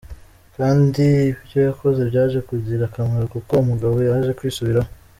[0.57, 4.89] Kandi ibyo yakoze byaje kugira akamaro kuko umugabo yaje kwisubiraho.